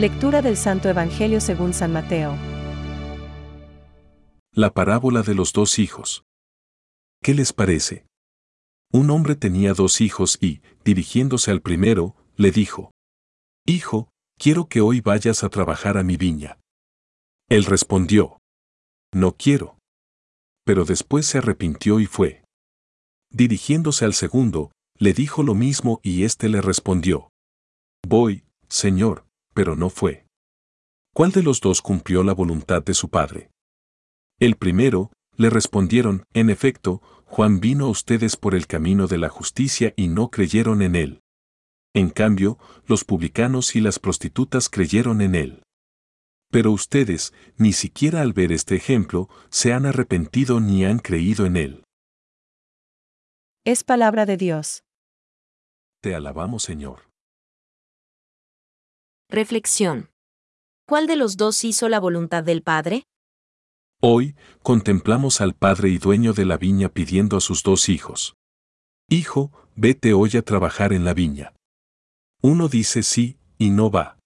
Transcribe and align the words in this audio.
Lectura 0.00 0.40
del 0.40 0.56
Santo 0.56 0.88
Evangelio 0.88 1.42
según 1.42 1.74
San 1.74 1.92
Mateo. 1.92 2.34
La 4.50 4.72
parábola 4.72 5.20
de 5.20 5.34
los 5.34 5.52
dos 5.52 5.78
hijos. 5.78 6.24
¿Qué 7.22 7.34
les 7.34 7.52
parece? 7.52 8.06
Un 8.94 9.10
hombre 9.10 9.36
tenía 9.36 9.74
dos 9.74 10.00
hijos 10.00 10.38
y, 10.40 10.62
dirigiéndose 10.86 11.50
al 11.50 11.60
primero, 11.60 12.16
le 12.36 12.50
dijo, 12.50 12.92
Hijo, 13.66 14.08
quiero 14.38 14.68
que 14.68 14.80
hoy 14.80 15.02
vayas 15.02 15.44
a 15.44 15.50
trabajar 15.50 15.98
a 15.98 16.02
mi 16.02 16.16
viña. 16.16 16.58
Él 17.50 17.66
respondió, 17.66 18.38
No 19.12 19.36
quiero. 19.36 19.76
Pero 20.64 20.86
después 20.86 21.26
se 21.26 21.36
arrepintió 21.36 22.00
y 22.00 22.06
fue. 22.06 22.42
Dirigiéndose 23.30 24.06
al 24.06 24.14
segundo, 24.14 24.72
le 24.98 25.12
dijo 25.12 25.42
lo 25.42 25.54
mismo 25.54 26.00
y 26.02 26.24
éste 26.24 26.48
le 26.48 26.62
respondió, 26.62 27.28
Voy, 28.08 28.44
Señor, 28.70 29.26
pero 29.60 29.76
no 29.76 29.90
fue. 29.90 30.24
¿Cuál 31.14 31.32
de 31.32 31.42
los 31.42 31.60
dos 31.60 31.82
cumplió 31.82 32.22
la 32.22 32.32
voluntad 32.32 32.82
de 32.82 32.94
su 32.94 33.10
padre? 33.10 33.50
El 34.38 34.56
primero, 34.56 35.12
le 35.36 35.50
respondieron, 35.50 36.24
en 36.32 36.48
efecto, 36.48 37.02
Juan 37.26 37.60
vino 37.60 37.84
a 37.84 37.88
ustedes 37.90 38.38
por 38.38 38.54
el 38.54 38.66
camino 38.66 39.06
de 39.06 39.18
la 39.18 39.28
justicia 39.28 39.92
y 39.96 40.08
no 40.08 40.30
creyeron 40.30 40.80
en 40.80 40.96
él. 40.96 41.20
En 41.92 42.08
cambio, 42.08 42.56
los 42.86 43.04
publicanos 43.04 43.76
y 43.76 43.82
las 43.82 43.98
prostitutas 43.98 44.70
creyeron 44.70 45.20
en 45.20 45.34
él. 45.34 45.62
Pero 46.50 46.72
ustedes, 46.72 47.34
ni 47.58 47.74
siquiera 47.74 48.22
al 48.22 48.32
ver 48.32 48.52
este 48.52 48.76
ejemplo, 48.76 49.28
se 49.50 49.74
han 49.74 49.84
arrepentido 49.84 50.60
ni 50.60 50.86
han 50.86 51.00
creído 51.00 51.44
en 51.44 51.58
él. 51.58 51.84
Es 53.66 53.84
palabra 53.84 54.24
de 54.24 54.38
Dios. 54.38 54.84
Te 56.00 56.14
alabamos, 56.14 56.62
Señor. 56.62 57.09
Reflexión. 59.32 60.10
¿Cuál 60.88 61.06
de 61.06 61.14
los 61.14 61.36
dos 61.36 61.62
hizo 61.62 61.88
la 61.88 62.00
voluntad 62.00 62.42
del 62.42 62.64
Padre? 62.64 63.04
Hoy, 64.02 64.34
contemplamos 64.64 65.40
al 65.40 65.54
padre 65.54 65.88
y 65.88 65.98
dueño 65.98 66.32
de 66.32 66.44
la 66.44 66.56
viña 66.56 66.88
pidiendo 66.88 67.36
a 67.36 67.40
sus 67.40 67.62
dos 67.62 67.88
hijos. 67.88 68.34
Hijo, 69.08 69.52
vete 69.76 70.14
hoy 70.14 70.36
a 70.36 70.42
trabajar 70.42 70.92
en 70.92 71.04
la 71.04 71.14
viña. 71.14 71.54
Uno 72.42 72.66
dice 72.66 73.04
sí, 73.04 73.38
y 73.56 73.70
no 73.70 73.88
va. 73.88 74.18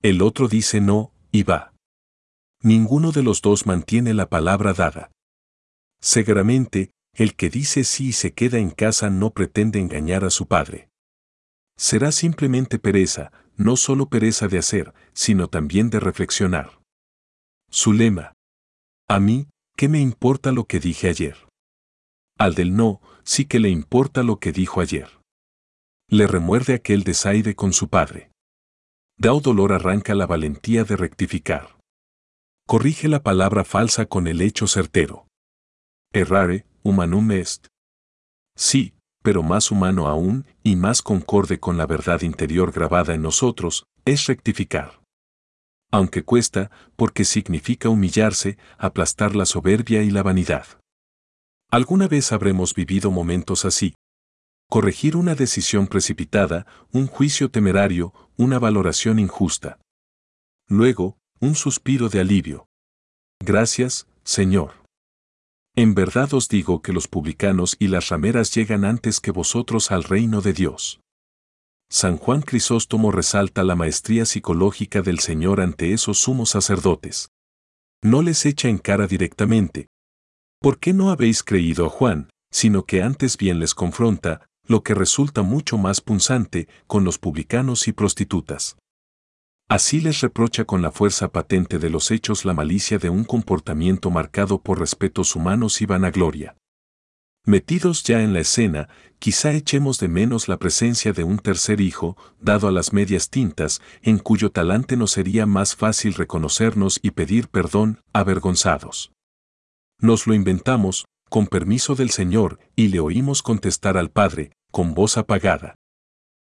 El 0.00 0.22
otro 0.22 0.48
dice 0.48 0.80
no, 0.80 1.12
y 1.30 1.42
va. 1.42 1.74
Ninguno 2.62 3.12
de 3.12 3.22
los 3.22 3.42
dos 3.42 3.66
mantiene 3.66 4.14
la 4.14 4.30
palabra 4.30 4.72
dada. 4.72 5.10
Seguramente, 6.00 6.92
el 7.12 7.34
que 7.36 7.50
dice 7.50 7.84
sí 7.84 8.08
y 8.08 8.12
se 8.12 8.32
queda 8.32 8.56
en 8.56 8.70
casa 8.70 9.10
no 9.10 9.34
pretende 9.34 9.80
engañar 9.80 10.24
a 10.24 10.30
su 10.30 10.46
padre. 10.46 10.88
Será 11.76 12.10
simplemente 12.10 12.78
pereza, 12.78 13.30
no 13.56 13.76
solo 13.76 14.08
pereza 14.08 14.48
de 14.48 14.58
hacer, 14.58 14.94
sino 15.12 15.48
también 15.48 15.90
de 15.90 16.00
reflexionar. 16.00 16.80
Su 17.70 17.92
lema. 17.92 18.32
A 19.08 19.20
mí, 19.20 19.48
¿qué 19.76 19.88
me 19.88 20.00
importa 20.00 20.52
lo 20.52 20.64
que 20.64 20.80
dije 20.80 21.08
ayer? 21.08 21.36
Al 22.38 22.54
del 22.54 22.74
no, 22.74 23.00
sí 23.22 23.46
que 23.46 23.60
le 23.60 23.68
importa 23.70 24.22
lo 24.22 24.38
que 24.38 24.52
dijo 24.52 24.80
ayer. 24.80 25.08
Le 26.08 26.26
remuerde 26.26 26.74
aquel 26.74 27.02
desaire 27.04 27.54
con 27.54 27.72
su 27.72 27.88
padre. 27.88 28.30
Dao 29.16 29.40
dolor 29.40 29.72
arranca 29.72 30.14
la 30.14 30.26
valentía 30.26 30.84
de 30.84 30.96
rectificar. 30.96 31.78
Corrige 32.66 33.08
la 33.08 33.22
palabra 33.22 33.64
falsa 33.64 34.06
con 34.06 34.26
el 34.26 34.40
hecho 34.40 34.66
certero. 34.66 35.28
Errare, 36.12 36.66
humanum 36.82 37.30
est. 37.32 37.66
Sí, 38.56 38.94
pero 39.24 39.42
más 39.42 39.70
humano 39.70 40.06
aún 40.06 40.44
y 40.62 40.76
más 40.76 41.00
concorde 41.00 41.58
con 41.58 41.78
la 41.78 41.86
verdad 41.86 42.20
interior 42.20 42.72
grabada 42.72 43.14
en 43.14 43.22
nosotros, 43.22 43.86
es 44.04 44.26
rectificar. 44.26 45.00
Aunque 45.90 46.24
cuesta, 46.24 46.70
porque 46.94 47.24
significa 47.24 47.88
humillarse, 47.88 48.58
aplastar 48.76 49.34
la 49.34 49.46
soberbia 49.46 50.02
y 50.02 50.10
la 50.10 50.22
vanidad. 50.22 50.66
Alguna 51.70 52.06
vez 52.06 52.32
habremos 52.32 52.74
vivido 52.74 53.10
momentos 53.10 53.64
así. 53.64 53.94
Corregir 54.68 55.16
una 55.16 55.34
decisión 55.34 55.86
precipitada, 55.86 56.66
un 56.92 57.06
juicio 57.06 57.50
temerario, 57.50 58.12
una 58.36 58.58
valoración 58.58 59.18
injusta. 59.18 59.78
Luego, 60.68 61.16
un 61.40 61.54
suspiro 61.54 62.10
de 62.10 62.20
alivio. 62.20 62.66
Gracias, 63.40 64.06
Señor. 64.22 64.83
En 65.76 65.94
verdad 65.94 66.32
os 66.34 66.48
digo 66.48 66.82
que 66.82 66.92
los 66.92 67.08
publicanos 67.08 67.74
y 67.80 67.88
las 67.88 68.08
rameras 68.08 68.54
llegan 68.54 68.84
antes 68.84 69.18
que 69.18 69.32
vosotros 69.32 69.90
al 69.90 70.04
reino 70.04 70.40
de 70.40 70.52
Dios. 70.52 71.00
San 71.90 72.16
Juan 72.16 72.42
Crisóstomo 72.42 73.10
resalta 73.10 73.64
la 73.64 73.74
maestría 73.74 74.24
psicológica 74.24 75.02
del 75.02 75.18
Señor 75.18 75.60
ante 75.60 75.92
esos 75.92 76.18
sumos 76.18 76.50
sacerdotes. 76.50 77.30
No 78.02 78.22
les 78.22 78.46
echa 78.46 78.68
en 78.68 78.78
cara 78.78 79.08
directamente. 79.08 79.88
¿Por 80.60 80.78
qué 80.78 80.92
no 80.92 81.10
habéis 81.10 81.42
creído 81.42 81.86
a 81.86 81.90
Juan, 81.90 82.30
sino 82.52 82.84
que 82.84 83.02
antes 83.02 83.36
bien 83.36 83.58
les 83.58 83.74
confronta, 83.74 84.46
lo 84.66 84.84
que 84.84 84.94
resulta 84.94 85.42
mucho 85.42 85.76
más 85.76 86.00
punzante, 86.00 86.68
con 86.86 87.02
los 87.02 87.18
publicanos 87.18 87.88
y 87.88 87.92
prostitutas? 87.92 88.76
Así 89.74 90.00
les 90.00 90.20
reprocha 90.20 90.64
con 90.64 90.82
la 90.82 90.92
fuerza 90.92 91.32
patente 91.32 91.80
de 91.80 91.90
los 91.90 92.12
hechos 92.12 92.44
la 92.44 92.54
malicia 92.54 92.98
de 92.98 93.08
un 93.08 93.24
comportamiento 93.24 94.08
marcado 94.08 94.62
por 94.62 94.78
respetos 94.78 95.34
humanos 95.34 95.82
y 95.82 95.86
vanagloria. 95.86 96.56
Metidos 97.44 98.04
ya 98.04 98.22
en 98.22 98.32
la 98.32 98.38
escena, 98.38 98.88
quizá 99.18 99.50
echemos 99.50 99.98
de 99.98 100.06
menos 100.06 100.46
la 100.46 100.58
presencia 100.58 101.12
de 101.12 101.24
un 101.24 101.40
tercer 101.40 101.80
hijo, 101.80 102.16
dado 102.40 102.68
a 102.68 102.70
las 102.70 102.92
medias 102.92 103.30
tintas, 103.30 103.82
en 104.00 104.20
cuyo 104.20 104.52
talante 104.52 104.96
nos 104.96 105.10
sería 105.10 105.44
más 105.44 105.74
fácil 105.74 106.14
reconocernos 106.14 107.00
y 107.02 107.10
pedir 107.10 107.48
perdón, 107.48 108.00
avergonzados. 108.12 109.10
Nos 109.98 110.28
lo 110.28 110.34
inventamos, 110.34 111.04
con 111.28 111.48
permiso 111.48 111.96
del 111.96 112.10
Señor, 112.10 112.60
y 112.76 112.90
le 112.90 113.00
oímos 113.00 113.42
contestar 113.42 113.96
al 113.96 114.12
Padre, 114.12 114.52
con 114.70 114.94
voz 114.94 115.16
apagada. 115.18 115.74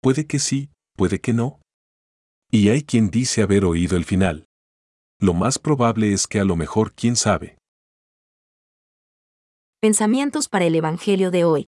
Puede 0.01 0.27
que 0.27 0.39
sí, 0.39 0.69
puede 0.95 1.19
que 1.19 1.33
no. 1.33 1.59
Y 2.49 2.69
hay 2.69 2.81
quien 2.83 3.09
dice 3.09 3.41
haber 3.41 3.65
oído 3.65 3.97
el 3.97 4.05
final. 4.05 4.47
Lo 5.19 5.33
más 5.33 5.59
probable 5.59 6.13
es 6.13 6.27
que 6.27 6.39
a 6.39 6.45
lo 6.45 6.55
mejor 6.55 6.93
quién 6.93 7.17
sabe. 7.17 7.57
Pensamientos 9.81 10.47
para 10.47 10.65
el 10.65 10.75
Evangelio 10.75 11.29
de 11.29 11.43
hoy. 11.43 11.67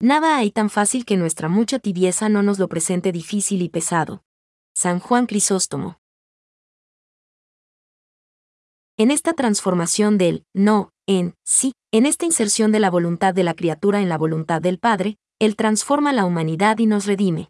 Nada 0.00 0.36
hay 0.36 0.50
tan 0.50 0.68
fácil 0.68 1.06
que 1.06 1.16
nuestra 1.16 1.48
mucha 1.48 1.78
tibieza 1.78 2.28
no 2.28 2.42
nos 2.42 2.58
lo 2.58 2.68
presente 2.68 3.10
difícil 3.10 3.62
y 3.62 3.70
pesado. 3.70 4.22
San 4.74 5.00
Juan 5.00 5.26
Crisóstomo. 5.26 5.98
En 8.98 9.10
esta 9.10 9.32
transformación 9.32 10.18
del 10.18 10.44
no 10.54 10.90
en 11.06 11.34
sí, 11.44 11.72
en 11.90 12.04
esta 12.04 12.26
inserción 12.26 12.70
de 12.70 12.80
la 12.80 12.90
voluntad 12.90 13.32
de 13.32 13.44
la 13.44 13.54
criatura 13.54 14.02
en 14.02 14.10
la 14.10 14.18
voluntad 14.18 14.60
del 14.60 14.78
Padre, 14.78 15.16
Él 15.38 15.56
transforma 15.56 16.12
la 16.12 16.26
humanidad 16.26 16.78
y 16.78 16.86
nos 16.86 17.06
redime 17.06 17.48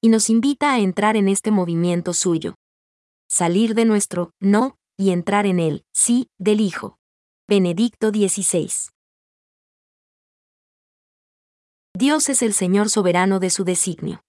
y 0.00 0.08
nos 0.08 0.30
invita 0.30 0.72
a 0.72 0.80
entrar 0.80 1.16
en 1.16 1.28
este 1.28 1.50
movimiento 1.50 2.14
suyo. 2.14 2.54
Salir 3.28 3.74
de 3.74 3.84
nuestro 3.84 4.32
no 4.40 4.76
y 4.96 5.10
entrar 5.10 5.46
en 5.46 5.60
el 5.60 5.84
sí 5.92 6.28
del 6.38 6.60
Hijo. 6.60 6.98
Benedicto 7.48 8.10
XVI. 8.10 8.70
Dios 11.94 12.28
es 12.28 12.42
el 12.42 12.54
Señor 12.54 12.88
soberano 12.88 13.40
de 13.40 13.50
su 13.50 13.64
designio. 13.64 14.22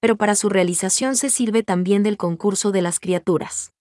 Pero 0.00 0.16
para 0.16 0.34
su 0.34 0.48
realización 0.48 1.16
se 1.16 1.30
sirve 1.30 1.62
también 1.62 2.02
del 2.02 2.16
concurso 2.16 2.70
de 2.72 2.82
las 2.82 3.00
criaturas. 3.00 3.72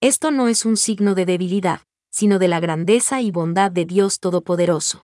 Esto 0.00 0.30
no 0.30 0.48
es 0.48 0.64
un 0.64 0.76
signo 0.76 1.14
de 1.14 1.26
debilidad, 1.26 1.82
sino 2.10 2.38
de 2.38 2.48
la 2.48 2.60
grandeza 2.60 3.20
y 3.20 3.30
bondad 3.30 3.70
de 3.70 3.84
Dios 3.84 4.20
Todopoderoso. 4.20 5.02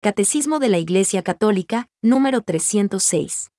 Catecismo 0.00 0.60
de 0.60 0.68
la 0.68 0.78
Iglesia 0.78 1.22
Católica, 1.22 1.88
número 2.00 2.40
306. 2.40 3.50